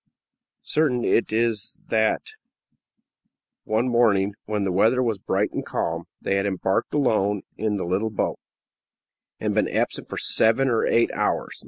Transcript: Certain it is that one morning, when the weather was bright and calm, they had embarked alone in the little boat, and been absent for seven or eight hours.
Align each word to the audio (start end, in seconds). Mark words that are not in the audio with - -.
Certain 0.63 1.05
it 1.05 1.31
is 1.31 1.77
that 1.87 2.23
one 3.65 3.87
morning, 3.87 4.33
when 4.45 4.63
the 4.63 4.71
weather 4.71 5.03
was 5.03 5.19
bright 5.19 5.51
and 5.53 5.63
calm, 5.63 6.05
they 6.19 6.37
had 6.37 6.47
embarked 6.47 6.95
alone 6.95 7.43
in 7.55 7.75
the 7.77 7.85
little 7.85 8.09
boat, 8.09 8.39
and 9.39 9.53
been 9.53 9.69
absent 9.69 10.09
for 10.09 10.17
seven 10.17 10.69
or 10.69 10.87
eight 10.87 11.11
hours. 11.13 11.55